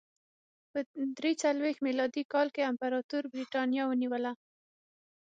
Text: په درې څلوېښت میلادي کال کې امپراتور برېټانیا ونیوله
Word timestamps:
په 0.71 0.79
درې 1.17 1.31
څلوېښت 1.41 1.79
میلادي 1.87 2.23
کال 2.33 2.47
کې 2.55 2.67
امپراتور 2.71 3.23
برېټانیا 3.33 3.83
ونیوله 3.87 4.31